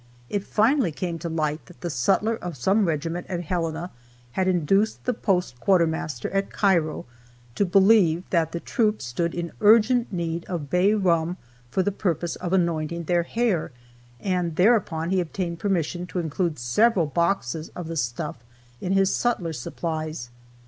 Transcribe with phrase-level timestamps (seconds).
[0.31, 3.91] It finally came to light that the sutler of some regiment at Helena
[4.31, 7.05] had induced the post quartermaster at Cairo
[7.53, 11.37] to believe that the troops stood in urgent need of bay rum
[11.69, 13.71] for the purpose of anointing their hair,
[14.19, 18.37] and thereupon he obtained permission to include several boxes of the stuff
[18.81, 20.31] in his sutler supplies.